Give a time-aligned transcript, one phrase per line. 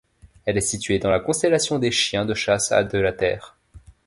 [0.45, 3.55] Elle est située dans la constellation des Chiens de chasse à de la Terre.